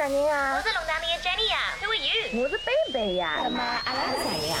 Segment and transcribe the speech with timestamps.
[0.00, 0.56] 啥人啊？
[0.56, 2.42] 我是龙潭里的 Jenny 呀，Who are you？
[2.42, 3.38] 我是贝贝呀。
[3.44, 4.56] 那么阿拉是谁呀？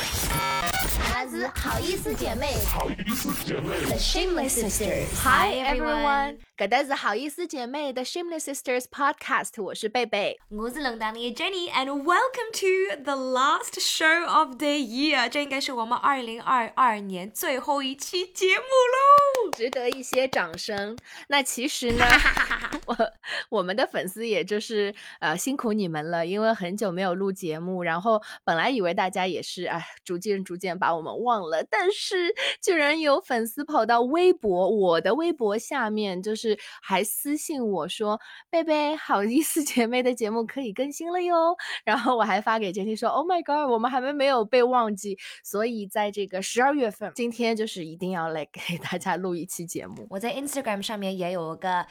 [1.02, 2.58] 阿拉是好意思姐妹。
[2.70, 3.80] 好意思姐妹。
[3.86, 5.06] The Shameless Sisters。
[5.22, 10.38] Hi everyone，搿搭是好意思姐妹的 Shameless Sisters Podcast，我是贝贝。
[10.50, 15.26] 我是龙潭里的 Jenny，and welcome to the last show of the year。
[15.30, 20.96] 这应该是我们二零二二年最后一期节目喽，值得一些掌声。
[21.28, 22.04] 那其实呢，
[22.86, 22.96] 我
[23.50, 38.20] 我们的粉丝也就是呃辛苦你们了，因为很久没有录节目，然后本来以为大家也是哎逐渐逐渐把我们忘了，但是居然有粉丝跑到微博我的微博下面，就是还私信我说
[38.50, 50.06] 贝贝好意思姐妹的节目可以更新了哟，然后我还发给杰 y 说 Oh my God，我们还没没有被忘记，所以在这个十二月份，今天就是一定要来给大家录一期节目。
[50.10, 51.86] 我在 Instagram 上面也有个。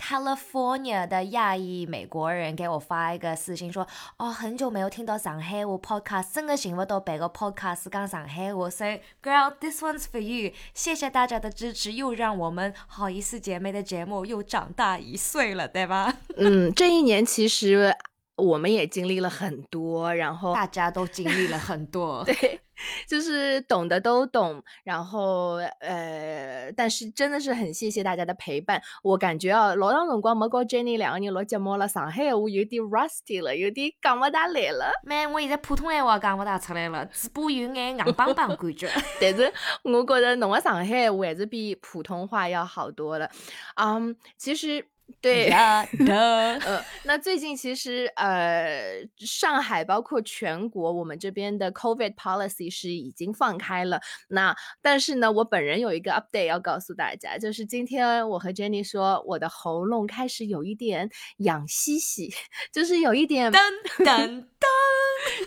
[0.00, 3.84] California 的亚裔美国人给我发一个私信说
[4.16, 10.52] ：“哦，很久没有听到上海话 podcast，真的想不到别个 podcast 讲上海话。”所以，Girl，this one's for you。
[10.72, 16.14] 谢谢大家的支持，又让我们好意思姐妹的节目又长大一岁了，对吧？
[16.38, 17.92] 嗯，这一年其实
[18.38, 22.60] 我们也经历了很多，然后大家都经历了很多， 对。
[23.08, 28.80] 就是懂的都懂，然后呃，但是真的是很谢谢大家的陪伴。
[29.02, 34.92] 我感觉啊，老长辰光没跟 Jenny 两个人录节目了，上海话有点 rusty 了，有点讲不大来了。
[35.02, 38.88] 没，我现在普通话讲不大出来了，嘴巴有眼硬邦邦感觉。
[39.20, 39.52] 但是
[39.82, 43.28] 我觉得侬的上海话还是比普通话要好多了。
[43.74, 44.86] 嗯，其实。
[45.20, 54.00] 对， 呃，那最近其实呃，上海包括全国，我们这边的 COVID policy 是已经放开了。
[54.28, 62.32] 那但是呢，我本人有一个 update 要告诉大家，就是今天我和 Jenny 说，我的喉咙开始有一点痒兮兮，
[62.72, 63.58] 就是有一点噔
[64.04, 64.46] 噔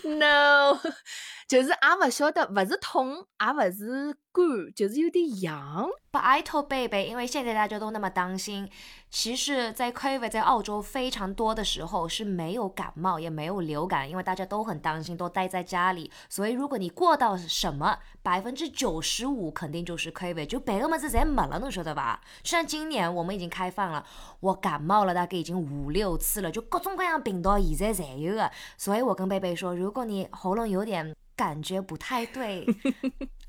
[0.03, 0.79] 噔，no。
[1.47, 5.89] 就是也勿晓得，勿是痛，也勿是干，就是有点痒。
[6.09, 8.69] But I told baby，因为现在大家都那么担心，
[9.11, 16.09] 其实，在 COVID 在澳洲非常多的时候是没有感冒，也没有流感，因为大家都很担心，都待在家里。
[16.29, 22.21] 所以如果你过到什么，百分之九十五肯定就是 COVID，就别个么子侪没了，侬晓得吧？
[22.45, 24.05] 像今年我们已经开放了，
[24.39, 28.49] 我感冒了大概已经五六次了，就各种各样病毒现在侪有的。
[28.77, 31.13] 所以我跟贝贝说，如果你喉咙有点。
[31.33, 32.63] 感觉不太对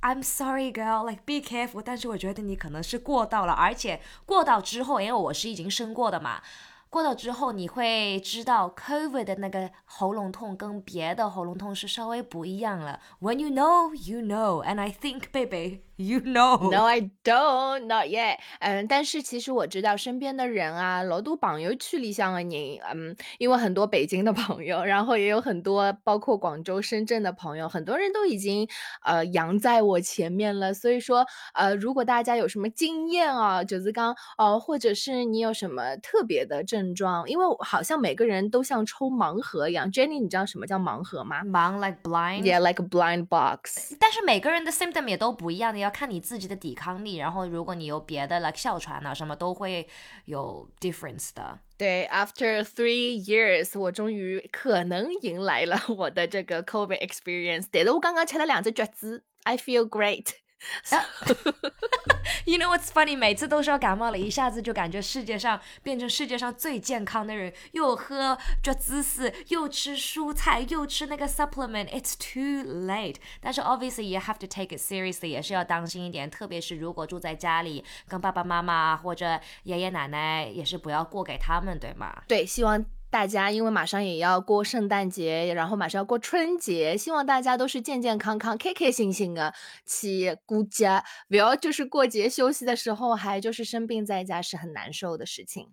[0.02, 1.08] ，I'm sorry, girl.
[1.08, 1.82] Like be careful.
[1.82, 6.42] 但是我觉得你可能是过到了，而且过到之后，因为我是已经生过的嘛，
[6.90, 13.00] 过到之后你会知道，COVID 的那个喉咙痛跟别的喉咙痛是稍微不一样了。
[13.20, 14.62] When you know, you know.
[14.62, 15.84] And I think, baby.
[16.02, 16.70] You know?
[16.70, 17.86] No, I don't.
[17.86, 18.38] Not yet.
[18.58, 28.68] 嗯，但是其实我知道身边的人啊，老多朋友区里向的人，嗯，因为很多北京的朋友，然后也有很多包括广州、深圳的朋友，很多人都已经
[29.04, 30.74] 呃扬在我前面了。
[30.74, 31.24] 所以说，
[31.54, 39.90] 呃，如果大家有什么经验啊，九子刚呃，或者是你有什么特别的症状，因为好像每个人都像抽盲盒一样。
[39.92, 41.44] Jenny，你知道什么叫盲盒吗？
[41.44, 42.42] 盲 like blind.
[42.42, 43.94] Yeah, like a blind box.
[44.00, 45.78] 但是每个人的 symptom 也都不一样的。
[45.78, 49.86] 要看你自己的抵抗力，然后如果你有别的，like 哮喘啊什么，都会
[50.24, 51.60] 有 difference 的。
[51.76, 57.66] 对，after three years，我终于可能迎来了我的这个 COVID experience。
[57.70, 60.41] 但是我刚刚吃了两只橘子，I feel great。
[62.44, 63.16] You know what's funny？
[63.16, 71.88] 每次都说感冒了，一下子就感觉世界上变成世界上最健康的人，又喝这芝士，又吃蔬菜，又吃那个 supplement。
[71.88, 73.16] It's too late。
[73.40, 82.22] 但是 obviously you have to take it seriously，也是要当心一点，特别是如果住在家里，跟爸爸妈妈或者爷爷奶奶，也是不要过给他们，对吗？
[82.26, 82.84] 对，希望。
[83.12, 89.52] 大家因为马上也要过圣诞节，然后马上要过春节，希望大家都是健健康康、开开心心的
[89.84, 95.68] 去过节，不要就是过节休息的时候还就是生病在家，是很难受的事情。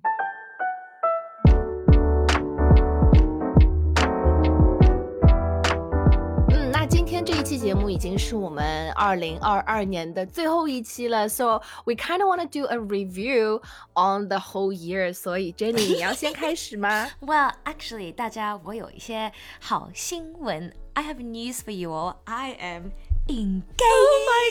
[7.58, 13.60] 节目已经是我们二零二二年的最后一期了，so we kind of want to do a review
[13.94, 15.12] on the whole year。
[15.12, 17.08] 所以 Jenny，你要先开始吗？
[17.20, 22.16] Well, actually，大家我有一些好新闻，I have news for you all.
[22.24, 22.92] I am
[23.28, 23.64] engaged.
[23.80, 24.50] Oh my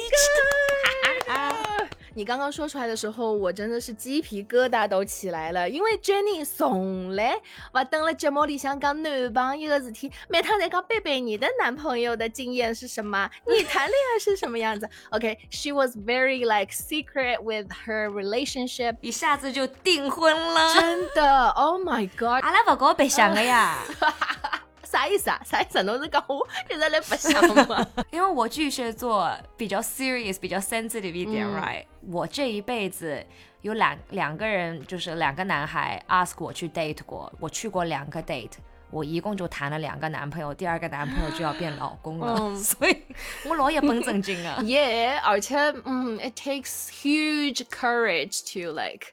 [1.28, 1.77] god!
[2.19, 14.91] 你刚刚说出来的时候，我真的是鸡皮疙瘩都起来了，因为 Jenny 从来不登了节目里想讲男朋友的事体，每趟在讲贝贝你的男朋友的经验是什么，你 谈恋爱是什么样子。
[15.11, 23.79] OK，she、was very like secret with her relationship，一下子就订婚了，真的，Oh my God，阿拉不搞白相的呀。
[24.91, 25.39] 啥意思啊？
[25.45, 25.83] 啥意思？
[25.83, 27.87] 侬是讲我一直在白相吗？
[28.11, 33.23] 因为我巨蟹座比较 serious，比较 sensitive 一点、嗯 r i g h t 我这一辈子
[33.61, 38.53] 有两两个人，就是两个男孩 ask 我去 date 过，我去过两个 date。
[38.91, 42.97] 我一共就谈了两个男朋友，第二个男朋友就要变老公了，嗯 所以
[43.45, 44.57] 我老也绷正经啊。
[44.65, 49.09] Yeah，而且嗯，it takes huge courage to like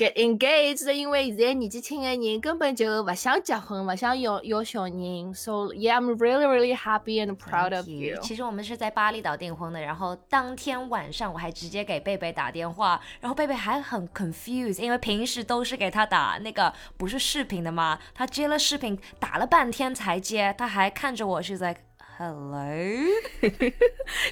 [0.00, 5.34] get engaged，因为现在年纪轻的人根本就不想结婚，不想有有小人。
[5.34, 8.18] So yeah，I'm really really happy and proud of you。
[8.22, 17.98] 其实我们是在巴厘岛订婚的，然后当天晚上我还直接给贝贝打电话，然后贝贝还很 confused，因为平时都是给他打那个不是视频的嘛？
[18.14, 21.80] 他接了视频打了半天才接，他还看着我是 like
[22.22, 22.60] hello，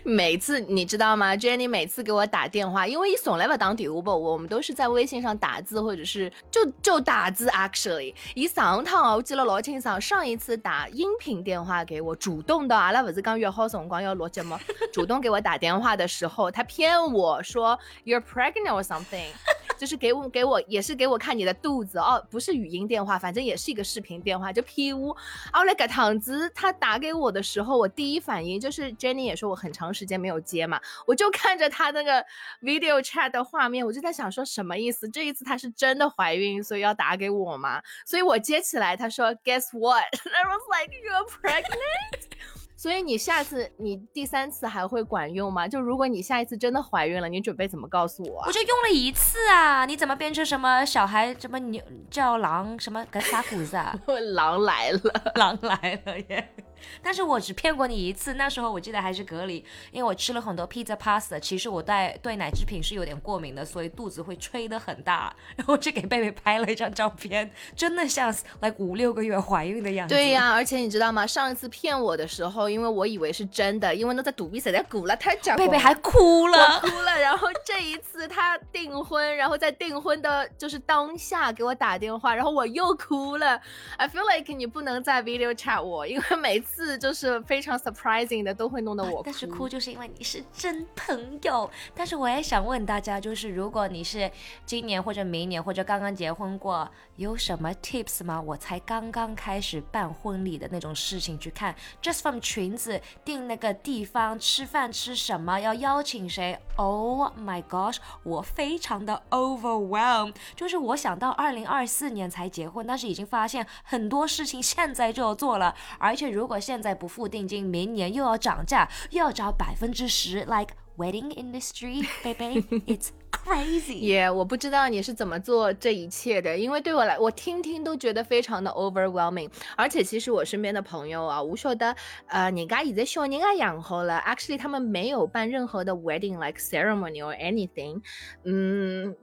[0.04, 7.48] 每次你知道吗？Jenny 每次给我打电话，因为一从来不打电话不，我们都是在微信上打字，或者是就就打字。
[7.48, 14.54] Actually，一上趟我记得老清爽，上一次打音频电话给我，主动的，阿拉不是刚约好辰光要录节目，
[14.92, 19.28] 主动给我打电话的时候，他骗我说 You're pregnant or something。
[19.78, 25.16] 就是给我给我也是给我看你的肚子哦，不是语音电话，反正也是一个视频电话，就 P 五。
[25.52, 32.24] 后来个趟子他打给我的时候，我第一反应就是 Jenny 也说我很长时间没有接嘛，我就看着他那个
[32.60, 35.08] video chat 的画面，我就在想说什么意思？
[35.08, 37.80] 这一次她是真的怀孕，所以要打给我吗？
[38.04, 40.04] 所以我接起来，他说 Guess what?
[40.26, 42.57] I was like You're pregnant。
[42.78, 45.66] 所以你下次你第三次还会管用吗？
[45.66, 48.52] 就如果你下一次真的怀孕了，你准备怎么告诉我啊我？
[48.52, 53.92] 就用了一次啊，你怎么变成什么小孩什么牛叫狼什么个啥谷子啊？
[54.32, 55.00] 狼来了。
[55.34, 56.54] 狼来了耶！
[57.02, 70.14] 但是我只骗过你一次，那时候我记得还是隔离，因为我吃了很多 pizza pasta，其实我对对奶制品是有点过敏的，所以肚子会吹得很大， 然后我就给贝贝拍了一张照片，真的像 like 五六个月怀孕的样子。
[70.14, 71.26] 对呀、而且你知道吗？
[71.26, 76.80] 上一次骗我的时候，因为我以为是真的，因为那在肚皮实在鼓了太假，贝贝还哭我了。
[76.80, 77.18] 哭了。
[77.18, 83.60] 然后这一次他订婚，然后在订婚的就是当下给我打电话，然后我又哭了。
[83.96, 86.67] I feel like 你不能再 video chat 我，因为每次
[86.98, 89.22] 就是非常 surprising 的都会弄得我哭。
[89.24, 91.70] 但是哭就是因为你是真朋友。
[91.94, 94.30] 但是我也想问大家，就是如果你是
[94.64, 98.40] 今年或者明年或者刚刚结婚过，有什么 tips 吗？
[98.40, 110.34] 我才刚刚开始办婚礼的那种事情去看，just from 裙子定那个地方，吃饭吃什么，要邀请谁？Oh my gosh，我非常的 overwhelmed。
[110.54, 123.98] 就是我想到二零二四年才结婚，但是已经发现很多事情现在就要做了，而且如果现在不付定金，明年又要涨价，又要涨百分之十，like wedding industry, baby, it's crazy.
[123.98, 129.48] 也我不知道你是怎么做这一切的，因为对我来，我听听都觉得非常的 overwhelming。
[129.76, 131.94] 而且其实我身边的朋友啊，我晓得，
[132.26, 138.02] 呃，人家现在小人也养好了，actually 他们没有办任何的 wedding like ceremony or anything，
[138.44, 139.14] 嗯。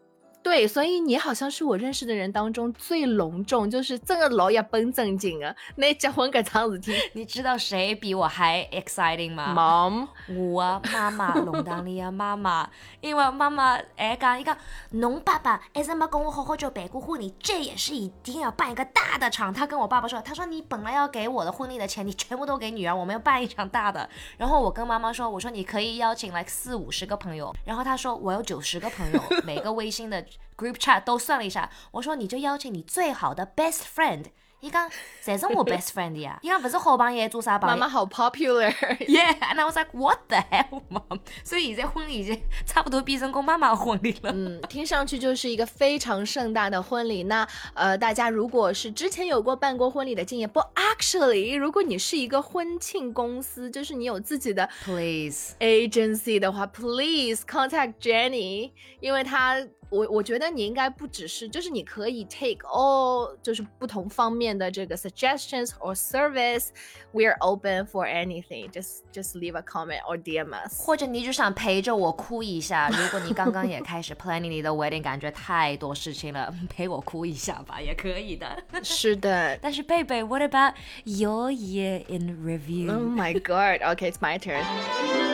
[0.46, 5.56] 对，所以你好像是我认识的人当中最隆重，就是这个老一本正经啊。
[5.78, 10.08] 那结婚搿桩事体你知道谁比我还 exciting 吗？，mom，
[10.38, 12.70] 我妈妈，弄堂里的妈妈，
[13.02, 14.56] 因为妈妈哎讲，伊讲，
[14.92, 19.52] 侬爸爸一直没跟我好好就办过婚礼，这也是一定要办一个大的场。
[19.52, 24.08] 他跟我爸爸说，他说你本来要给我的婚礼的钱，你全部都给女儿，我们要办一场大的。
[24.38, 30.24] 然后我跟妈妈说，我说你可以邀请来四五十个朋友，然后他说我有九十个朋友， 每个微信的
[30.58, 34.26] group chat 都算了一下，我说你就邀请你最好的 best friend。
[34.62, 34.90] 伊讲，
[35.22, 36.40] 谁是我 best friend 呀？
[36.42, 37.76] 伊讲不是好朋友做啥朋友？
[37.76, 38.72] 妈妈好 popular。
[39.06, 41.20] Yeah, and I was like, what the hell, mom？
[41.44, 44.32] 所以现在婚礼已经差不多变成跟妈妈的婚礼了。
[44.34, 47.24] 嗯，听上去就是一个非常盛大的婚礼。
[47.24, 59.58] 那呃，大家如果是之前有过办过婚礼的经验，不，actually，如果你是一个婚庆公司，就是你有自己的 Please，agency 的话，please contact Jenny，因为她，
[59.91, 68.71] 我我觉得你应该不只是，就是你可以 take all，就是不同方面的这个 suggestions or service。We're open for anything.
[68.71, 70.81] Just just leave a comment or DM us.
[70.81, 78.63] 或者你就想陪着我哭一下，如果你刚刚也开始 planning 你的 wedding，感觉太多事情了，陪我哭一下吧，也可以的。
[78.85, 79.59] 是的。
[79.61, 83.81] 但是贝贝，What about your year in review？、 Oh my god.
[83.97, 85.34] Okay, it's my turn.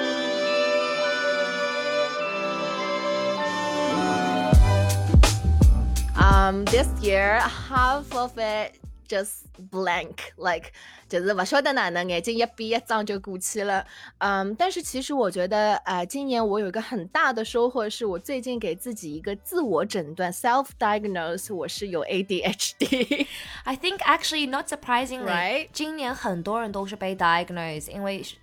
[6.50, 8.72] um, this year half of it
[9.08, 10.72] just blank, like
[11.08, 13.86] 就是不晓得哪能，眼睛一闭一张就过去了。
[14.18, 23.26] 嗯，但是其实我觉得，呃，今年我有一个很大的收获，是我最近给自己一个自我诊断 （self diagnose），我是有 ADHD。
[23.62, 28.34] I think actually not surprisingly，、 Right 今年很多人都是被 diagnose，因为是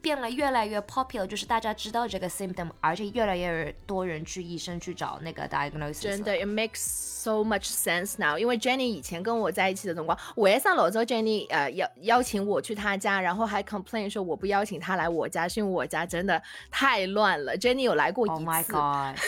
[0.00, 6.00] 变了越来越 popular，就是大家知道这个 symptom，而且越来越多人去医生去找那个 diagnosis。
[6.00, 8.38] 真的，it makes so much sense now。
[8.38, 16.40] 因为 Jenny 以前跟我在一起的辰光，为啥老早 Jenny 呃邀邀请我去她家，然后还 complain 说我不邀请她来我家，是因为我家真的
[16.70, 17.56] 太乱了。
[17.58, 19.18] Jenny 有来过一次 Oh my god！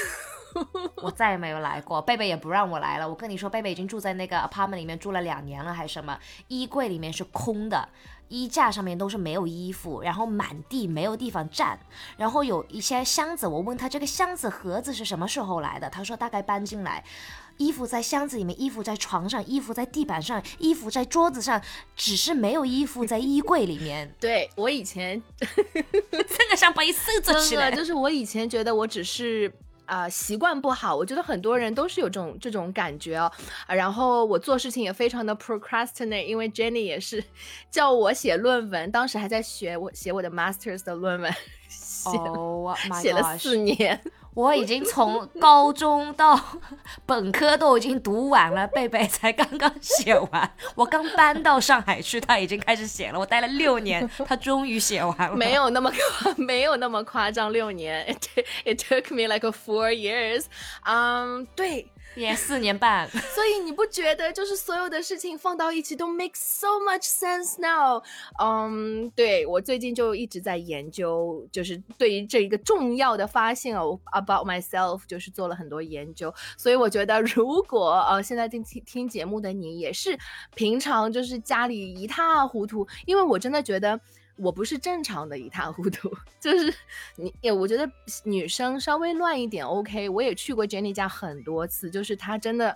[0.97, 3.09] 我再也没有来过，贝贝也不让我来了。
[3.09, 6.19] 我跟你说，贝贝已经住在那个 apartment 里面住了两年了，还是什么？
[6.49, 7.89] 衣柜里面是空的，
[8.31, 11.79] 衣架上面都是没有衣服，然后满地没有地方站，
[12.17, 13.47] 然后有一些箱子。
[13.47, 17.05] 我问他这个箱子盒子是什么时候来的，他说大概搬进来。
[17.59, 21.61] 衣服在箱子里面，衣服在床上，衣服在地板上，衣服在桌子上，
[21.95, 24.11] 只是没有衣服在衣柜里面。
[24.19, 27.77] 对我以前真的像被收着起来真的。
[27.77, 29.53] 就是我以前觉得我只是。
[29.91, 33.31] 啊、习惯不好，我觉得很多人都是有这种这种感觉哦。
[33.67, 37.25] 啊然后我做事情也非常的 procrastinate，因为 Jenny 也是
[37.71, 41.35] 叫我写论文，当时还在学我写我的 masters 的论文，
[41.69, 44.01] 写、Oh 写了四年。
[44.35, 46.39] 我已经从高中到
[47.05, 50.53] 本科都已经读完了，贝贝才刚刚写完。
[50.77, 53.19] 我刚搬到上海去，他已经开始写了。
[53.19, 55.37] 我待了六年，他终于写完了。
[55.37, 55.93] 没有那么，
[56.37, 60.45] 没有那么夸张，六年，it it took me like four years。
[60.85, 63.09] 嗯，对，也四年半。
[63.35, 68.03] 所以你不觉得就是所有的事情放到一起都 make so much sense now？
[68.43, 76.33] 嗯，对我最近就一直在研究，就是对于这一个重要的发现哦，about myself，就是做了很多研究。
[76.57, 80.19] 所以我觉得，如果呃现在听听听节目的你也是
[80.55, 84.01] 平常就是家里一塌糊涂，因为我真的觉得。
[84.37, 86.11] 我不是正常的一塌糊涂，
[86.41, 86.73] 就是
[87.17, 87.91] 你，也我觉得
[88.25, 90.09] 女生稍微乱一点 OK。
[90.09, 92.75] 我也去过 Jenny 家很多次，就是她真的，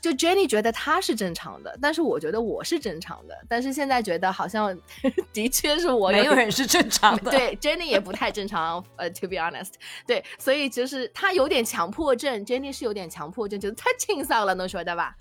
[0.00, 4.74] 就 Jenny 觉得她是正常的，但是我觉得我是正常的，但是现在觉得好像
[5.34, 7.30] 的确是我没有人是正常的。
[7.32, 9.72] 对，Jenny 也不太正常，呃，to be honest，
[10.06, 15.14] 对，所以就是她有点强迫症，Jenny 是有点强迫症，就是太清爽了，能晓得吧？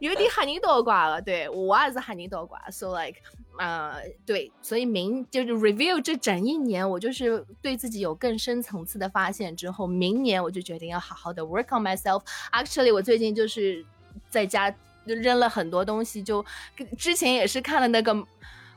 [0.00, 3.20] 有点吓人倒挂了，对我也是吓人倒挂，so like，
[3.58, 12.22] 呃，对，所以明就是 review 这整一年，我就是对自己有更深层次的发现之后，明年我就决定要好好的 work on myself。
[12.50, 13.84] Actually，我最近就是
[14.30, 16.44] 在家扔了很多东西，就
[16.96, 18.14] 之前也是看了那个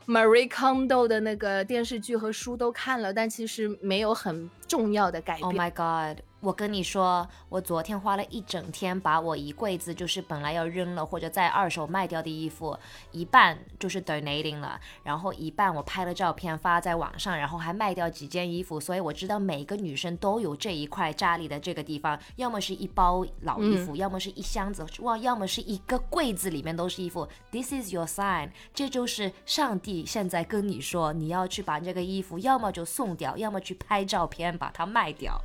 [0.06, 5.44] Marie Kondo 的那个电视剧和书都看了，但其实没有很重要的改变。
[5.46, 6.22] Oh my god！
[6.46, 12.78] 我跟你说，我昨天花了一整天，把我一柜子就是本来要扔了或者在二手卖掉的衣服，
[13.10, 27.28] 一半就是 donating 了，然后一半我拍了照片发在网上，然后还卖掉几件衣服，所以我知道每个女生都有这一块家里的这个地方，要么是一包老衣服，要么是一箱子，哇，要么是一个柜子里面都是衣服。
[27.50, 35.36] This is your sign，这就是上帝现在跟你说，你要去把这个衣服，要么就送掉，要么去拍照片把它卖掉。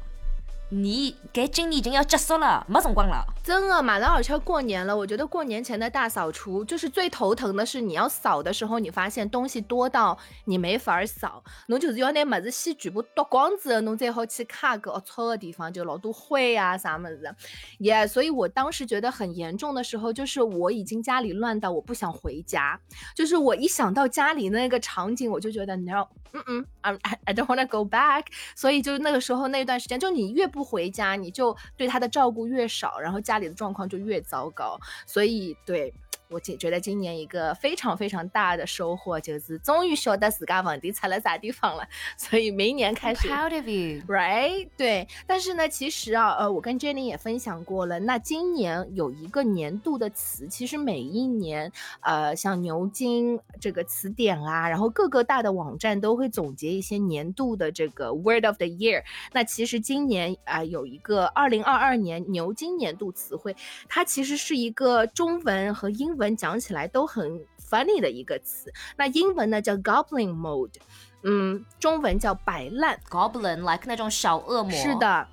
[0.74, 3.26] 你该今年已经要结束了，没辰光了。
[3.44, 17.36] 真的，马上而且要过年了，我觉得过年前的大扫除就是最头疼的是，你要扫的时候，你发现东西多到你没法扫，侬就是要拿么子先全部夺光之后，侬再好去卡个龌龊的地方，就老多灰啊啥么子，
[17.80, 22.80] 也、所以我当时觉得很严重的时候，就是我已经家里乱到我不想回家，
[23.14, 28.26] 就是我一想到家里那个场景，我就觉得 no，嗯嗯，I I don't wanna go back，
[28.56, 34.80] 所以就那个时候那段时间，就你越不不回家，你就对他的照顾越少，然后家里的状况就越糟糕。
[35.08, 35.92] 所以对
[36.32, 41.86] 我觉觉得今年一个非常非常大的收获就是终于晓得自家问题出了啥地方了，
[42.16, 44.02] 所以明年开始 Proud of you。
[44.08, 48.00] Right，对，但是呢，其实啊，呃，我跟 Jenny 也分享过了。
[48.00, 51.72] 那今年有一个年度的词，其实每一年，
[52.02, 59.04] 呃，像牛津这个词典啊，然后各个大的网站都会总结一些年度的这个 Word of the Year。
[59.34, 63.56] 那其实今年啊、有一个二零二二年牛津年度词汇，
[63.90, 68.72] 它其实是一个中文和英文讲起来都很 funny 的一个词。
[68.98, 70.76] 那英文呢叫 Goblin Mode，
[71.24, 73.00] 嗯，中文叫摆烂。
[73.10, 74.72] Goblin like 那种小恶魔。
[74.72, 74.94] 是。
[74.96, 75.28] 的。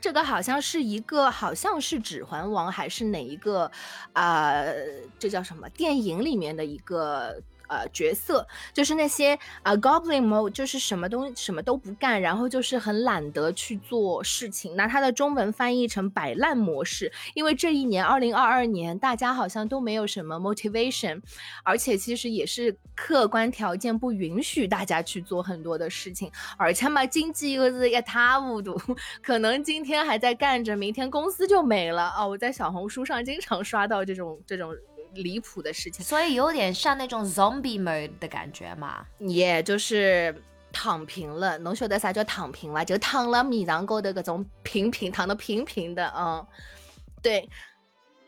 [0.00, 3.70] 这个好像是一个，好像是《指环王》还是哪一个，
[4.14, 4.74] 呃，
[5.18, 7.40] 这叫什么电影里面的一个
[7.72, 14.76] 呃角色，就是那些啊 Goblin mode，就是什么东什么都不干，然后就是很懒得去做事情。
[14.76, 21.20] 那它的中文翻译成摆烂模式，因为这一年二零二二年大家好像都没有什么 motivation，
[21.64, 28.78] 而且其实也是客观条件不允许大家去做很多的事情，而且嘛经济又是一塌糊涂，
[29.22, 32.28] 可能今天还在干着，明天公司就没了哦。
[32.28, 34.74] 我在小红书上经常刷到这种这种
[35.14, 40.34] 离谱的事情，所以有点像那种 zombie mode 的感觉嘛，也就是
[40.72, 41.58] 躺平了。
[41.58, 42.84] 侬晓得啥叫躺平吗？
[42.84, 46.46] 就躺了米上高的各种平平躺的平平的，嗯，
[47.22, 47.48] 对。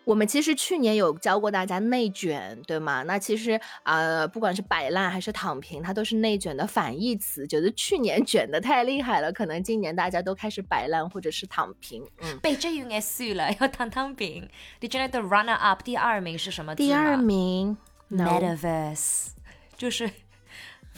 [0.04, 3.02] 我们其实去年有教过大家内卷，对吗？
[3.04, 7.46] 那其实呃，不管是摆烂还是躺平，它都是内卷的反义词。
[7.46, 12.04] 觉得去年卷的太厉害了，可能今年大家都开始摆烂或者是躺平。
[12.20, 14.48] 嗯，被这应该碎了， 要躺躺平。
[14.80, 16.74] 你觉得 the runner up 第二名是什么？
[16.74, 17.76] 第二名
[18.10, 19.28] metaverse，
[19.76, 20.10] 就是。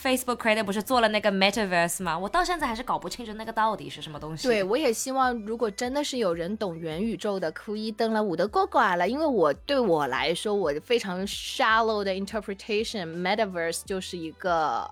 [0.01, 2.19] Facebook creator 不是做了那个 Metaverse 吗？
[2.19, 4.47] 我到现在还是搞不清楚那个到底是什么东西。
[4.47, 9.09] 对，我也希望如果真的是有人懂元宇宙的，可以登了我的呱呱了。
[9.09, 14.91] 因为我对我来说，我非常 shallow 的 interpretation，Metaverse 就是一个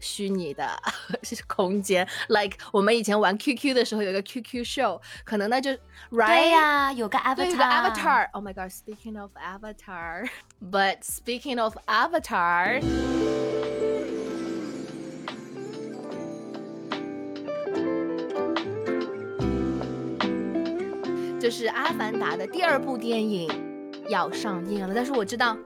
[0.00, 0.68] 虚拟的
[1.46, 2.06] 空间。
[2.26, 5.70] Like 我们以前玩 QQ 的时候，有个 QQ show，可能那就
[6.10, 7.46] right 对呀，有个 avatar。
[7.48, 8.28] 有个 avatar。
[8.32, 12.82] Oh my god！Speaking of avatar，but speaking of avatar。
[21.46, 23.48] 就是《阿凡达》的第二部电影
[24.08, 25.56] 要上映了，但是我知道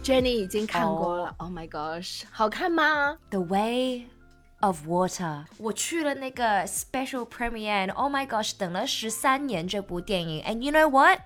[0.00, 1.34] Jenny 已经看过了。
[1.38, 4.06] Oh my gosh，好看吗？The Way
[4.60, 7.92] of Water，我去了那个 special premiere。
[7.94, 11.18] Oh my gosh，等了十三年这部电影，And you know what？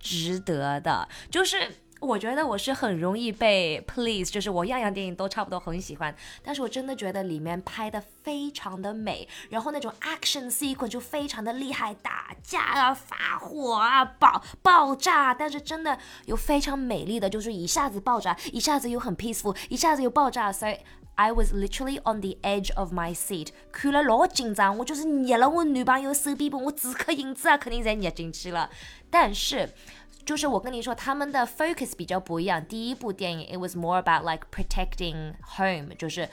[0.00, 1.70] 值得的，就是。
[2.02, 20.76] 我觉得我是很容易被 please，就是我样样电影都差不多很喜欢，但是我真的觉得里面拍的非常的美，然后那种 action sequence 就非常的厉害，打架啊、发火啊、爆爆炸，但是真的有非常美丽的，就是一下子爆炸，一下子又很 peaceful，一下子又爆炸，所以
[21.14, 28.68] I was literally on the edge of my seat，看了老紧张，我就是捏了我女朋友手臂部，我此刻影子啊肯定在捏进去了，
[29.08, 29.70] 但是。
[30.24, 32.64] 就是我跟你说，他们的 focus 比较不一样。
[32.64, 36.28] 第一部电影，it was more about like protecting home，就是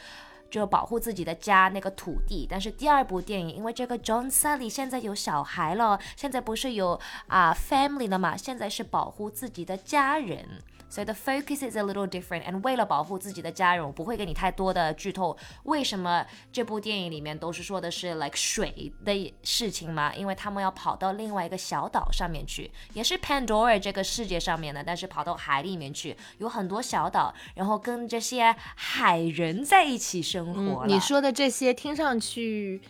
[0.52, 2.47] 就保护自己的家那个土地。
[2.49, 10.47] 但是第二部电影，因为这个 John Sally 现在有小孩了，现在不是有啊 family 了嘛，现在是保护自己的家人。
[10.89, 12.43] 所以 the focus is a little different。
[12.43, 15.38] And 为了保护自己的家人，我不会给你太多的剧透。
[15.63, 20.13] 为什么这部电影里面都是说的是 like 水的事情吗？
[20.15, 30.86] 因为他们要跑到另外一个小岛上面去，也是 Pandora 这个世界上面的，但是跑到海里面去，有很多小岛，然后跟这些海人在一起生活。
[30.88, 32.82] 你说的这些听上去。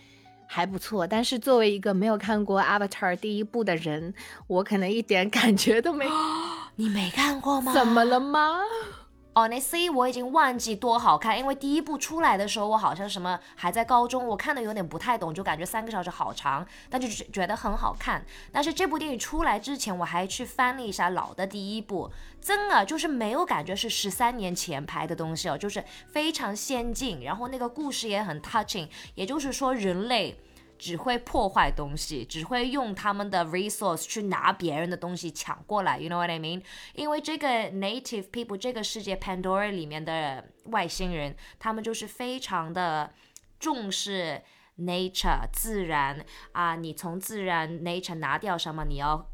[0.52, 4.16] 还不错，但是作为一个没有看过《Avatar》第一部的人，
[4.48, 6.08] 我可能一点感觉都没。
[6.80, 7.74] 你没看过吗？
[7.74, 8.62] 怎么了吗
[9.34, 18.26] ？Honestly，我已经忘记多好看，因为第一部出来的时候，我好像什么还在高中，我看的有点不太懂，就感觉三个小时好长，但就觉得很好看。
[18.54, 30.40] 但是这部电影出来之前，我还去翻了一下老的第一部，真的就是没有感觉是十三年前拍的东西哦，就是非常先进，然后那个故事也很 touching，也就是说人类。
[30.79, 36.63] 只会破坏东西，只会用他们的 resource 去拿别人的东西抢过来，you know what I mean？
[36.95, 43.13] 因为这个 native people 这个世界 Pandora 里面的外星人，他们就是非常的
[43.59, 44.43] 重视
[44.79, 49.31] nature 自然啊，你从自然 nature 拿掉什么，你要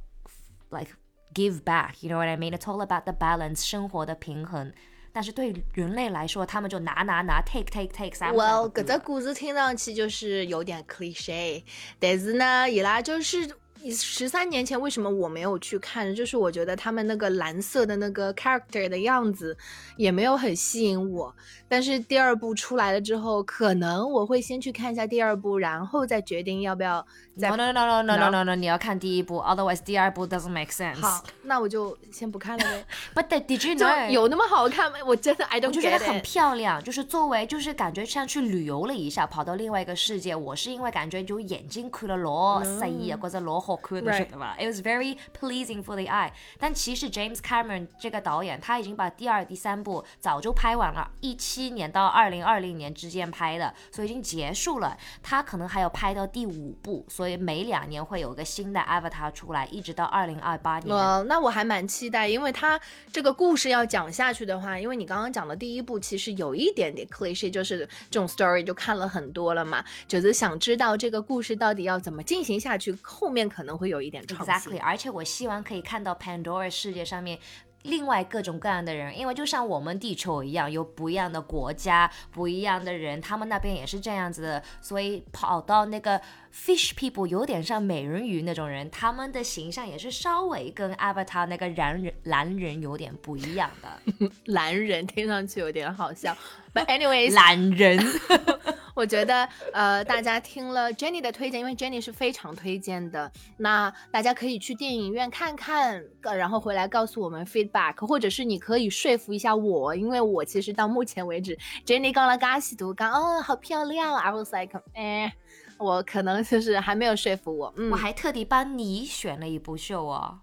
[0.71, 0.93] like
[1.35, 4.73] give back，you know what I mean？It's all about the balance 生活的平衡。
[5.16, 11.64] 但是对人类来说，他们就拿拿拿，take take take，三 Well，搿只故事听上去就是有点 cliche，
[12.02, 13.50] 但是呢，伊拉就是。
[13.92, 16.16] 十三年前为什么我没有去看？
[16.16, 19.56] 就是我觉得他们那个蓝色的那个 character 的样子
[19.96, 21.32] 也没有很吸引我。
[21.68, 27.06] 但是第二部出来了之后，可能我会先去看一下第二部，然后再决定要不要。
[27.38, 31.02] No no no no no no no no，你要看第一部，otherwise 第二部 doesn't make sense。
[31.02, 32.86] 好，那我就先不看了呗。
[33.14, 35.00] But did you know 有那么好看吗？
[35.06, 40.34] 我真的 I don't 觉得很漂亮，就是作为就是感觉像去旅游了一下，跑到另外一个世界。
[40.34, 43.56] 我是因为感觉就眼睛看了老色意，或者老。
[43.66, 46.30] 好看的，晓得吧？It was very pleasing for the eye。
[46.60, 54.98] 但其实 James Cameron 这个导演他已经把第二、第三部早就拍完了，一七年到二零二零年之间拍的，所以已经结束了。
[55.24, 60.94] 他可能还要拍到第五部，所以每两年会有个新的 Avatar 出来，一直到二零二八年。
[60.94, 62.78] 呃，那我还蛮期待，因为他
[63.10, 74.74] 这个故事要讲下去的话，因为你刚刚讲的第一部其实有一点点 cliche，就是这种 story 就看了很多了嘛，就是想知道这个故事到底要怎么进行下去，后面可能会有一点创新。
[74.74, 77.40] Exactly，而且我希望可以看到 Pandora 世界上面。
[77.86, 86.20] 另外各种各样的人，因为就像我们地球一样，有不一样的国家、不一样的人，他们那边也是这样子的，所以跑到那个
[86.56, 94.30] Fish People 有点像美人鱼那种人，他们的形象也是稍微跟 Avatar 那个蓝人蓝人有点不一样的。
[94.46, 96.36] 蓝人听上去有点好笑
[96.74, 98.00] ，But anyways，懒人，
[98.96, 115.36] 我觉得呃，大家听了 Jenny 的推荐，因为 Jenny 是非常推荐的，那大家可以去电影院看看，呃然后回来告诉我们 feedback，或者是你可以说服一下我，因为我其实到目前为止，Jenny 刚了嘎西读刚哦，好漂亮，I was like，哎，
[115.78, 120.40] 我可能就是还没有说服我，嗯我，还特地帮你选了一部秀哦，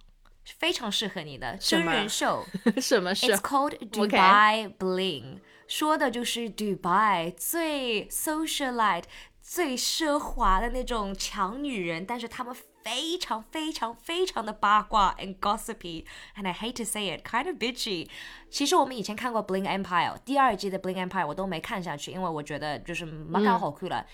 [0.59, 2.45] 非常适合你的真人秀。
[2.81, 9.05] 什么是 It's called Dubai Bling，说的就是 Dubai 最 socialite、
[9.40, 18.09] 最奢华的那种强女人，但是她们非常非常非常的八卦 and gossipy，and I hate to say it, kind of bitchy。
[18.51, 24.05] 其实我们以前看过 Bling Empire 第二季的 Bling Empire，我都没看下去，因为我觉得就是没搞好看了。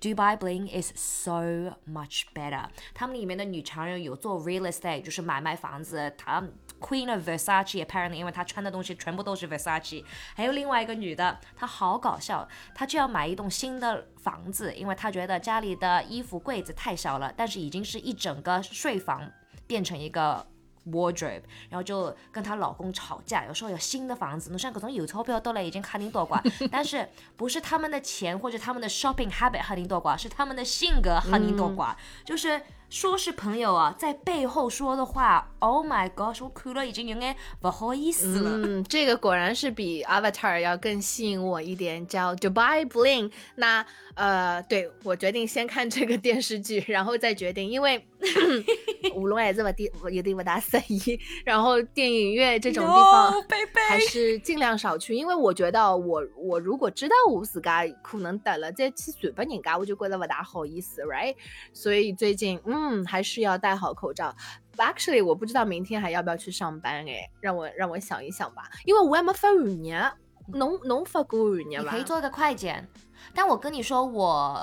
[0.00, 2.64] Dubai Bling is so much better。
[2.94, 6.12] 他们里面的女强人有做 real estate，就是买卖房子。
[6.16, 6.42] 她
[6.80, 10.04] Queen of Versace apparently，因为她穿的东西全部都是 Versace。
[10.34, 19.30] 还有另外一个女的，她好搞笑，她就要买一栋新的房子，因为她觉得家里的衣服柜子太小了，但是已经是一整个睡房
[19.66, 20.46] 变成一个。
[20.90, 38.50] wardrobe，然后就跟她老公吵架，有时候有新的房子，侬像各种有钞票都来已经吓人多寡，但是不是他们的钱或者他们的 shopping habit 吓人多寡，是他们的性格吓人多寡，就是说是朋友啊，在背后说的话，Oh my gosh，我看了已经有点不好意思了。
[38.64, 43.30] 嗯，这个果然是比 Avatar 要更吸引我一点，叫 Dubai Bling。
[43.56, 48.04] 那呃，对我决定先看这个电视剧，然后再决定，因为
[49.14, 53.32] 无论还是不地有点不大适宜，然后电影院这种地方
[53.88, 61.36] 还是尽量少去，因为我觉得我我如果知道我自家可能得了，再去传给人家，我就觉得不大好意思，right？
[61.72, 64.34] 所以最近嗯还是要戴好口罩。
[64.76, 70.12] Actually，我不知道明天还要不要去上班哎，让我让我想一想吧，因为我还没发完呢。
[70.50, 71.82] 侬侬发过完呢吧？
[71.82, 72.88] 你可以做个快检，
[73.34, 74.58] 但我跟你说，我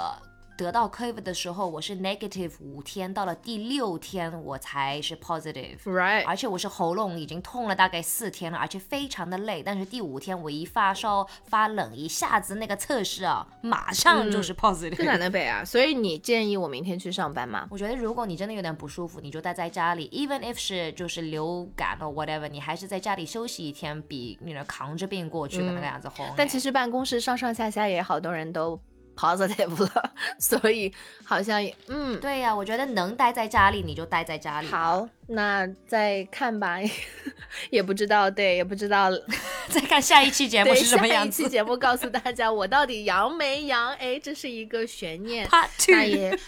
[0.57, 5.77] 得到 COVID 的时候，我是 negative 五天，到了第六天我才是 positive。
[5.83, 9.61] right，而且我是喉咙已经痛了大概四天了，而且非常的累。
[9.61, 14.95] 但是第五天我一发烧发冷，一下子那个测试啊，马上就是 positive。
[14.95, 15.65] 这哪能背啊？
[15.65, 17.67] 所以你建议我明天去上班吗？
[17.69, 26.33] 我觉得如果你真的有点不舒服，你就待在家里，even if 是就是流感或 whatever，你还是在家里休息一天，比你扛着病过去的那个样子好。
[26.37, 28.79] 但其实办公室上上下下也好多人都
[29.15, 32.19] positive 了， 所以好像也嗯。
[32.19, 36.77] 对呀、我觉得能待在家里你就待在家里。，好，那再看吧，
[37.71, 39.09] 也不知道，对，也不知道，
[39.69, 41.41] 再看下一期节目，是什么样子。
[41.41, 43.93] 一期节目告诉大家我到底阳没阳？
[43.95, 45.47] 哎，这是一个悬念。
[45.47, 46.39] Part 那 two，也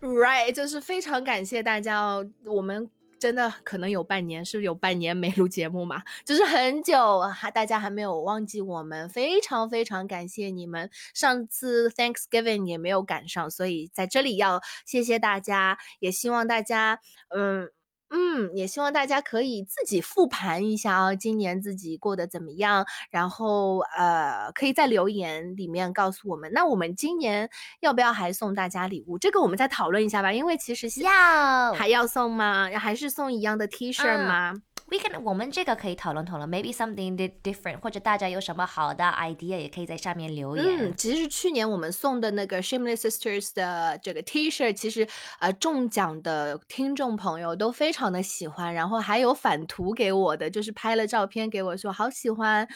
[0.00, 2.90] right，就是非常感谢大家哦，我们。
[3.24, 6.02] 真的可能有半年，是不是有半年没录节目嘛？
[6.26, 10.90] 就是很久，还大家还没有忘记我们，非常非常感谢你们。
[11.14, 17.00] 上次 Thanksgiving 也没有赶上，所以在这里要谢谢大家，也希望大家，
[17.34, 17.70] 嗯。
[18.16, 22.86] 嗯，也希望大家可以自己复盘一下啊，今年自己过得怎么样？
[23.10, 26.48] 然后呃，可以在留言里面告诉我们。
[26.52, 27.50] 那我们今年
[27.80, 29.18] 要不要还送大家礼物？
[29.18, 32.70] 这个我们再讨论一下吧，因为其实现要还要送吗？
[32.78, 34.54] 还是送一样的 T 恤嗯吗？
[34.86, 40.64] We can 我们这个可以讨论讨论，maybe something different，或者大家有什么好的 idea 也可以在下面留言。
[40.66, 45.08] 嗯，其实去年我们送的那个 Shameless Sisters 的这个 T-shirt，，其实
[45.40, 52.68] 呃中奖的听众朋友都非常的喜欢，然后还有返图给我的，就是拍了照片给我说好喜欢。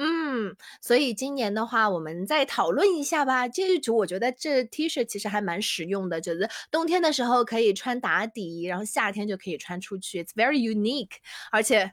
[0.00, 3.48] 嗯，所以今年的话，我们再讨论一下吧。
[3.48, 11.16] 这一组我觉得这 T 恤其实还蛮实用的，就是冬天的时候可以穿打底，然后夏天就可以穿出去，It's very unique，
[11.50, 11.92] 而且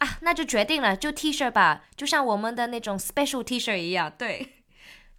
[0.00, 4.12] 啊，那就决定了，就 T 恤吧，就像我们的那种 special T 恤一样。
[4.18, 4.55] 对，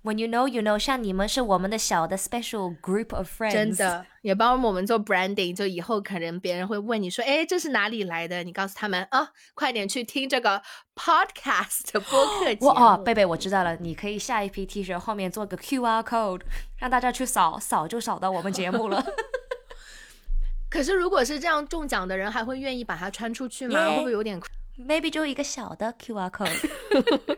[0.08, 8.42] When you know, you know，像你们是我们的小的 special group of friends，真的也帮我们做 branding，就以后可能别人会问你说，哎，这是哪里来的？
[8.46, 10.62] 你告诉他们啊，快点去听这个
[10.96, 12.68] podcast 播客节目。
[12.68, 16.44] 哇哦，贝贝，我知道了，你可以下一批 T 恤后面做个 QR code，
[16.78, 19.06] 让大家去扫，扫就扫到我们节目了。
[20.72, 24.42] 可是如果是这样中奖的人，还会愿意把它穿出去吗会不会有点
[24.80, 27.38] ？Maybe 就一个小的 QR code。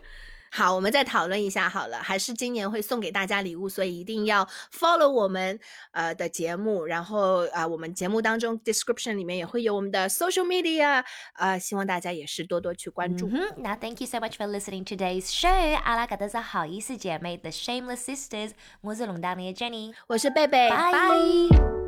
[0.50, 1.98] 好，我们再讨论一下好了。
[1.98, 5.58] 还是今年会送给大家礼物，所以一定要 follow 我们
[5.92, 13.28] 呃的节目，然后啊、呃我们节目当中 description 里面也会有我们的 social media，呃，希望大家也是多多去关注。
[13.28, 15.76] 嗯哼，那 Thank you so much for listening today's show。
[15.76, 21.79] 阿拉嘎德是好意思姐妹，The Shameless Sisters，我是龙当的 Jenny，我是贝贝，拜。